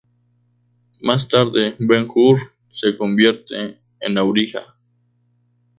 Más 1.01 1.27
tarde, 1.27 1.75
Ben-Hur 1.77 2.53
se 2.71 2.97
convierte 2.97 3.77
en 3.99 4.17
auriga. 4.17 4.75